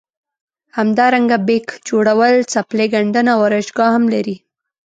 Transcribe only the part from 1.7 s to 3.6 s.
جوړول څپلۍ ګنډنه او